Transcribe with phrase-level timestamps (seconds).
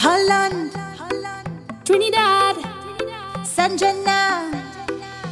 [0.00, 0.72] Holland,
[1.84, 2.56] Trinidad,
[3.44, 4.50] Sanjana,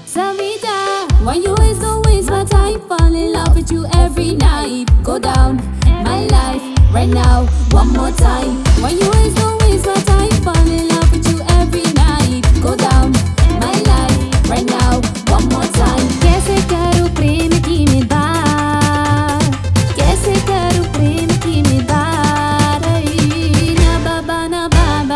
[0.05, 1.09] Savita.
[1.25, 2.79] Why you always waste my time?
[2.87, 4.91] Fall in love with you every night.
[5.03, 5.57] Go down,
[6.05, 6.63] my life,
[6.93, 8.63] right now, one more time.
[8.83, 9.09] Why you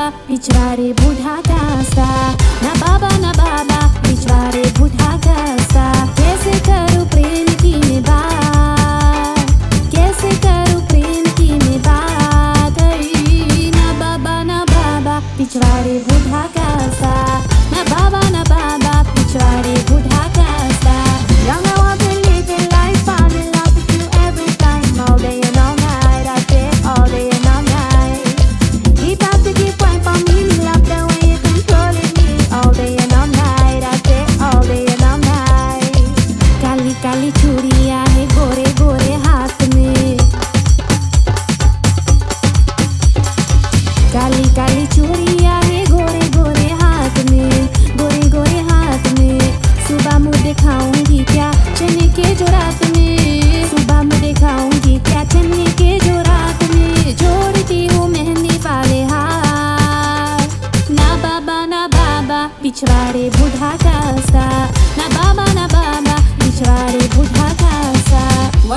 [0.02, 2.06] बाबा पिछवाड़े बूढ़ा कास्ता
[2.62, 5.84] ना बाबा ना बाबा पिछवाड़े बूढ़ा कास्ता
[6.18, 6.54] कैसे
[9.94, 12.80] कैसे करूँ प्रेम की मैं बात
[14.00, 17.14] बाबा, ना बाबा पिछवाड़े बूढ़ा कास्ता
[17.74, 20.11] ना बाबा ना बाबा पिछवाड़े बूढ़ा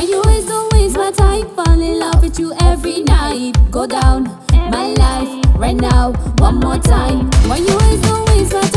[0.08, 0.46] You is
[1.12, 1.58] type?
[1.68, 3.56] In love with you every night.
[3.72, 7.30] Go down my life right now, one more time.
[7.48, 8.75] Why you is always my time?